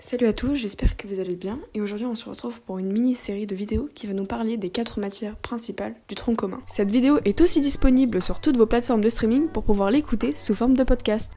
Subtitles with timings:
[0.00, 2.92] Salut à tous, j'espère que vous allez bien et aujourd'hui on se retrouve pour une
[2.92, 6.62] mini-série de vidéos qui va nous parler des quatre matières principales du tronc commun.
[6.68, 10.54] Cette vidéo est aussi disponible sur toutes vos plateformes de streaming pour pouvoir l'écouter sous
[10.54, 11.32] forme de podcast.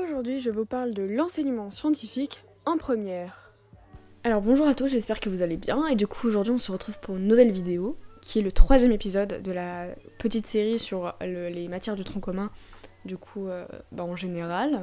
[0.00, 3.52] Aujourd'hui je vous parle de l'enseignement scientifique en première.
[4.22, 6.70] Alors bonjour à tous, j'espère que vous allez bien et du coup aujourd'hui on se
[6.70, 9.88] retrouve pour une nouvelle vidéo qui est le troisième épisode de la
[10.18, 12.50] petite série sur les matières du tronc commun
[13.06, 14.82] du coup euh, bah, en général.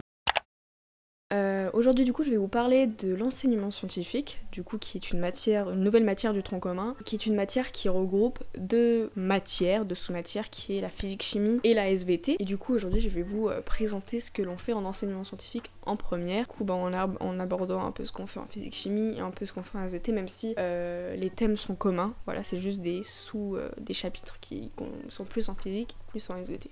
[1.33, 5.09] Euh, aujourd'hui, du coup, je vais vous parler de l'enseignement scientifique, du coup, qui est
[5.09, 9.09] une matière, une nouvelle matière du tronc commun, qui est une matière qui regroupe deux
[9.15, 12.35] matières, deux sous-matières, qui est la physique-chimie et la SVT.
[12.37, 15.23] Et du coup, aujourd'hui, je vais vous euh, présenter ce que l'on fait en enseignement
[15.23, 19.17] scientifique en première, du coup, bah, en, abordant un peu ce qu'on fait en physique-chimie
[19.17, 22.13] et un peu ce qu'on fait en SVT, même si les thèmes sont communs.
[22.25, 24.69] Voilà, c'est juste des sous, des chapitres qui
[25.09, 26.69] sont plus en physique, plus en SVT.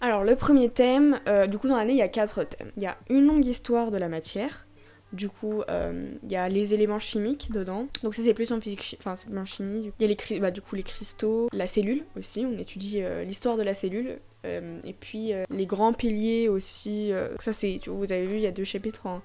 [0.00, 2.70] Alors le premier thème, euh, du coup dans l'année il y a quatre thèmes.
[2.76, 4.66] Il y a une longue histoire de la matière,
[5.14, 8.60] du coup euh, il y a les éléments chimiques dedans, donc ça c'est plus en
[8.60, 9.90] physique, enfin c'est en chimie.
[9.98, 13.24] Il y a les, bah, du coup les cristaux, la cellule aussi, on étudie euh,
[13.24, 17.10] l'histoire de la cellule, et puis les grands piliers aussi,
[17.40, 19.20] ça c'est, vous avez vu il y a deux chapitres en,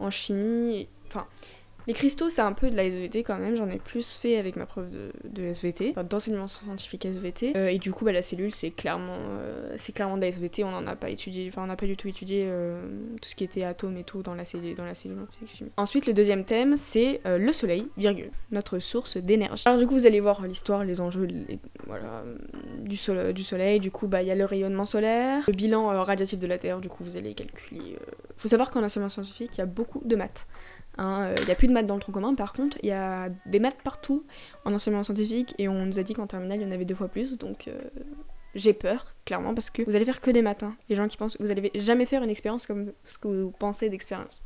[0.00, 1.28] en chimie, enfin
[1.86, 4.56] les cristaux, c'est un peu de la SVT quand même, j'en ai plus fait avec
[4.56, 7.52] ma preuve de, SVT, d'enseignement scientifique SVT.
[7.56, 10.64] Euh, et du coup, bah, la cellule, c'est clairement, euh, c'est clairement de la SVT,
[10.64, 12.80] on n'en a pas étudié, enfin, on n'a pas du tout étudié euh,
[13.20, 15.18] tout ce qui était atomes et tout dans la cellule, dans la cellule.
[15.76, 19.64] Ensuite, le deuxième thème, c'est le soleil, virgule, notre source d'énergie.
[19.66, 21.28] Alors, du coup, vous allez voir l'histoire, les enjeux
[21.86, 22.24] voilà,
[22.80, 22.96] du,
[23.34, 26.46] du soleil, du coup, bah, il y a le rayonnement solaire, le bilan radiatif de
[26.46, 27.96] la Terre, du coup, vous allez calculer.
[28.36, 30.46] Faut savoir qu'en enseignement scientifique, il y a beaucoup de maths.
[30.96, 32.92] Hein, il n'y a plus de maths dans le tronc commun, par contre, il y
[32.92, 34.24] a des maths partout
[34.64, 36.94] en enseignement scientifique et on nous a dit qu'en terminale, il y en avait deux
[36.94, 37.80] fois plus, donc euh,
[38.54, 40.62] j'ai peur, clairement, parce que vous allez faire que des maths.
[40.62, 40.76] Hein.
[40.88, 43.88] Les gens qui pensent, vous allez jamais faire une expérience comme ce que vous pensez
[43.88, 44.44] d'expérience.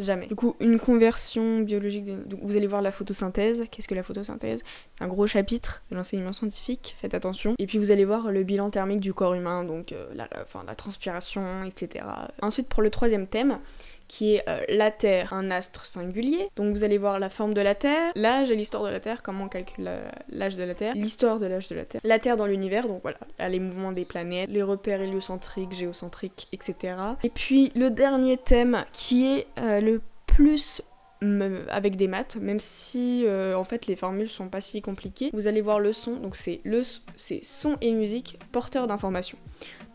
[0.00, 0.26] Jamais.
[0.26, 2.06] Du coup, une conversion biologique.
[2.42, 3.66] vous allez voir la photosynthèse.
[3.70, 4.62] Qu'est-ce que la photosynthèse?
[4.98, 6.96] Un gros chapitre de l'enseignement scientifique.
[6.98, 7.54] Faites attention.
[7.58, 11.64] Et puis vous allez voir le bilan thermique du corps humain, donc euh, la transpiration,
[11.64, 12.06] etc.
[12.40, 13.58] Ensuite, pour le troisième thème,
[14.10, 16.48] qui est euh, la Terre, un astre singulier.
[16.56, 19.22] Donc vous allez voir la forme de la Terre, l'âge et l'histoire de la Terre,
[19.22, 19.88] comment on calcule
[20.28, 23.02] l'âge de la Terre, l'histoire de l'âge de la Terre, la Terre dans l'univers, donc
[23.02, 23.18] voilà,
[23.48, 26.96] les mouvements des planètes, les repères héliocentriques, géocentriques, etc.
[27.22, 30.82] Et puis le dernier thème qui est euh, le plus
[31.68, 35.30] avec des maths, même si euh, en fait les formules sont pas si compliquées.
[35.32, 36.82] Vous allez voir le son, donc c'est le
[37.16, 39.38] c'est son et musique porteurs d'informations.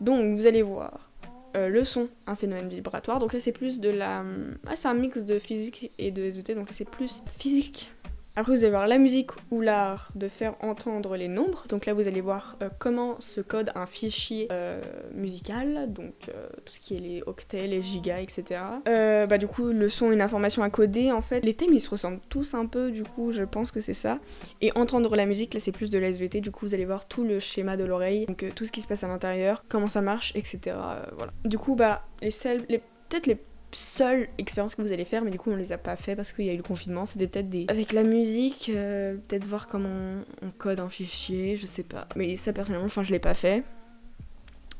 [0.00, 1.10] Donc vous allez voir
[1.56, 3.18] euh, le son, un phénomène vibratoire.
[3.18, 4.24] Donc là c'est plus de la...
[4.66, 7.90] Ah c'est un mix de physique et de SVT, donc là c'est plus physique
[8.38, 11.64] après, vous allez voir la musique ou l'art de faire entendre les nombres.
[11.70, 14.82] Donc là, vous allez voir euh, comment se code un fichier euh,
[15.14, 18.60] musical, donc euh, tout ce qui est les octets, les gigas, etc.
[18.84, 21.40] bah, du coup, le son, une information à coder, en fait.
[21.46, 24.18] Les thèmes, ils se ressemblent tous un peu, du coup, je pense que c'est ça.
[24.60, 26.42] Et entendre la musique, là, c'est plus de la SVT.
[26.42, 28.86] Du coup, vous allez voir tout le schéma de l'oreille, donc tout ce qui se
[28.86, 30.76] passe à l'intérieur, comment ça marche, etc.
[31.16, 31.32] voilà.
[31.46, 32.30] Du coup, bah, les,
[32.68, 33.38] les peut-être les
[33.72, 36.32] seule expérience que vous allez faire, mais du coup on les a pas fait parce
[36.32, 37.06] qu'il y a eu le confinement.
[37.06, 37.66] C'était peut-être des.
[37.68, 42.08] Avec la musique, euh, peut-être voir comment on, code un fichier, je sais pas.
[42.16, 43.64] Mais ça personnellement, enfin je l'ai pas fait.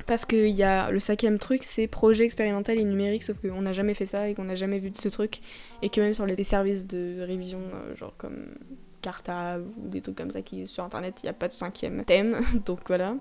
[0.05, 3.73] Parce qu'il y a le cinquième truc, c'est projet expérimental et numérique, sauf qu'on n'a
[3.73, 5.41] jamais fait ça et qu'on n'a jamais vu de ce truc.
[5.81, 8.55] Et que même sur les services de révision, euh, genre comme
[9.01, 12.05] Carta ou des trucs comme ça qui sur internet, il n'y a pas de cinquième
[12.05, 12.39] thème.
[12.65, 13.15] Donc voilà.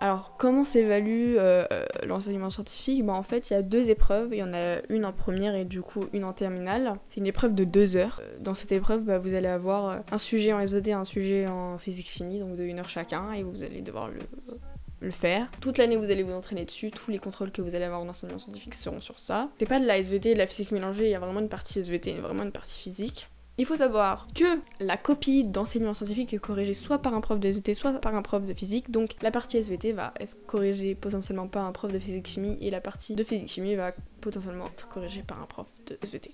[0.00, 3.04] Alors, comment s'évalue euh, euh, l'enseignement scientifique?
[3.04, 4.28] Bah, En fait, il y a deux épreuves.
[4.32, 6.94] Il y en a une en première et du coup une en terminale.
[7.08, 8.20] C'est une épreuve de deux heures.
[8.22, 11.78] Euh, dans cette épreuve, bah, vous allez avoir un sujet en et un sujet en
[11.78, 15.48] physique-chimie, donc de une heure chacun, et vous allez devoir le, faire.
[15.60, 16.90] Toute l'année, vous allez vous entraîner dessus.
[16.90, 19.48] Tous les contrôles que vous allez avoir en enseignement scientifique seront sur ça.
[19.58, 21.78] C'est pas de la SVT de la physique mélangée, il y a vraiment une partie
[21.78, 23.28] SVT et vraiment une partie physique.
[23.58, 27.48] Il faut savoir que la copie d'enseignement scientifique est corrigée soit par un prof de
[27.48, 28.90] SVT, soit par un prof de physique.
[28.90, 32.82] Donc la partie SVT va être corrigée potentiellement par un prof de physique-chimie et la
[32.82, 36.32] partie de physique-chimie va potentiellement être corrigée par un prof de SVT.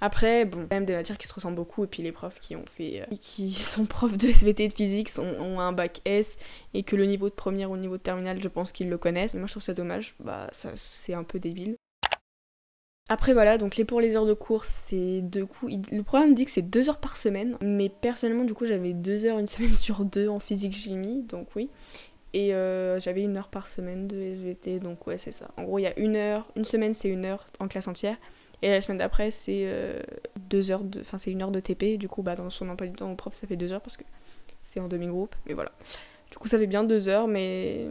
[0.00, 2.64] Après, bon, même des matières qui se ressemblent beaucoup et puis les profs qui ont
[2.66, 6.38] fait, euh, qui sont profs de SVT et de physique ont un bac S
[6.72, 8.98] et que le niveau de première ou le niveau de terminale, je pense qu'ils le
[8.98, 9.34] connaissent.
[9.34, 11.76] Mais moi je trouve ça dommage, bah c'est un peu débile.
[13.10, 15.74] Après voilà, donc les pour les heures de cours, c'est deux coups.
[15.92, 19.26] Le programme dit que c'est deux heures par semaine, mais personnellement du coup j'avais deux
[19.26, 21.68] heures une semaine sur deux en physique chimie, donc oui.
[22.32, 25.50] Et euh, j'avais une heure par semaine de SVT, donc ouais c'est ça.
[25.58, 28.16] En gros il y a une heure, une semaine c'est une heure en classe entière,
[28.62, 30.00] et la semaine d'après c'est euh,
[30.48, 31.98] deux heures de, enfin c'est une heure de TP.
[31.98, 33.98] Du coup bah dans son emploi du temps au prof ça fait deux heures parce
[33.98, 34.04] que
[34.62, 35.72] c'est en demi-groupe, mais voilà.
[36.30, 37.86] Du coup ça fait bien deux heures, mais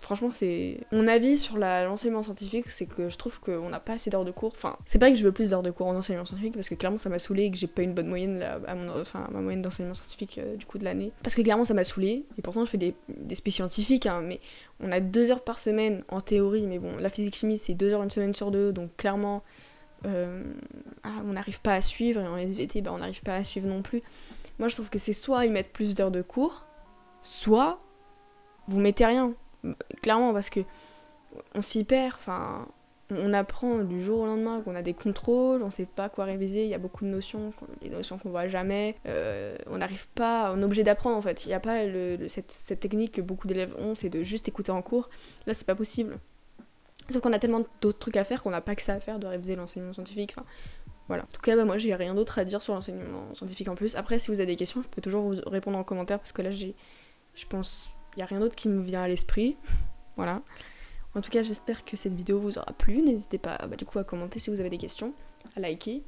[0.00, 0.78] Franchement, c'est.
[0.92, 4.30] Mon avis sur l'enseignement scientifique, c'est que je trouve qu'on n'a pas assez d'heures de
[4.30, 4.52] cours.
[4.52, 6.74] Enfin, c'est pas que je veux plus d'heures de cours en enseignement scientifique, parce que
[6.74, 9.40] clairement ça m'a saoulé et que j'ai pas une bonne moyenne à, mon, enfin, ma
[9.40, 11.12] moyenne d'enseignement scientifique euh, du coup de l'année.
[11.22, 14.40] Parce que clairement ça m'a saoulé, et pourtant je fais des, des scientifiques, hein, mais
[14.80, 18.02] on a deux heures par semaine en théorie, mais bon, la physique-chimie c'est deux heures
[18.02, 19.42] une semaine sur deux, donc clairement
[20.06, 20.42] euh,
[21.02, 23.68] ah, on n'arrive pas à suivre, et en SVT bah, on n'arrive pas à suivre
[23.68, 24.02] non plus.
[24.58, 26.64] Moi je trouve que c'est soit ils mettent plus d'heures de cours,
[27.22, 27.78] soit
[28.66, 29.34] vous mettez rien
[30.02, 30.60] clairement parce que
[31.54, 32.66] on s'y perd, enfin
[33.12, 36.64] on apprend du jour au lendemain qu'on a des contrôles, on sait pas quoi réviser,
[36.64, 37.52] il y a beaucoup de notions,
[37.82, 41.44] des notions qu'on voit jamais, euh, on n'arrive pas, on est obligé d'apprendre en fait.
[41.44, 44.48] Il n'y a pas le, cette, cette, technique que beaucoup d'élèves ont, c'est de juste
[44.48, 45.10] écouter en cours.
[45.46, 46.18] Là, c'est pas possible.
[47.08, 49.18] Sauf qu'on a tellement d'autres trucs à faire qu'on n'a pas que ça à faire
[49.18, 50.34] de réviser l'enseignement scientifique.
[50.36, 50.46] Enfin,
[51.08, 51.24] voilà.
[51.24, 53.96] En tout cas, bah, moi, j'ai rien d'autre à dire sur l'enseignement scientifique en plus.
[53.96, 56.42] Après, si vous avez des questions, je peux toujours vous répondre en commentaire parce que
[56.42, 56.76] là, j'ai,
[57.34, 59.56] je pense, il n'y a rien d'autre qui me vient à l'esprit.
[60.16, 60.42] voilà.
[61.14, 63.02] En tout cas, j'espère que cette vidéo vous aura plu.
[63.02, 65.12] N'hésitez pas bah, du coup à commenter si vous avez des questions,
[65.56, 66.02] à liker.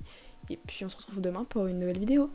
[0.51, 2.31] Et puis on se retrouve demain pour une nouvelle vidéo.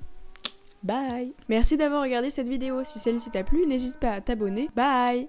[0.84, 2.84] Bye Merci d'avoir regardé cette vidéo.
[2.84, 4.69] Si celle-ci t'a plu, n'hésite pas à t'abonner.
[4.75, 5.25] Bye